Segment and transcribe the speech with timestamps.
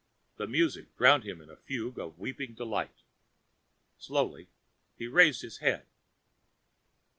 [0.37, 3.03] The music drowned him in a fugue of weeping delight.
[3.99, 4.47] Slowly
[4.97, 5.85] he raised his head.